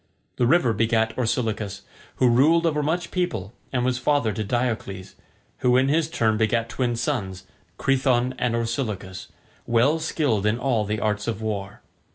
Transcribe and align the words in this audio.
The 0.37 0.47
river 0.47 0.73
begat 0.73 1.15
Orsilochus, 1.15 1.83
who 2.15 2.27
ruled 2.27 2.65
over 2.65 2.81
much 2.81 3.11
people 3.11 3.53
and 3.71 3.85
was 3.85 3.99
father 3.99 4.31
to 4.33 4.43
Diocles, 4.43 5.13
who 5.59 5.77
in 5.77 5.89
his 5.89 6.09
turn 6.09 6.37
begat 6.37 6.69
twin 6.69 6.95
sons, 6.95 7.45
Crethon 7.77 8.33
and 8.39 8.55
Orsilochus, 8.55 9.27
well 9.67 9.99
skilled 9.99 10.47
in 10.47 10.57
all 10.57 10.85
the 10.85 10.99
arts 10.99 11.27
of 11.27 11.39
war. 11.43 11.83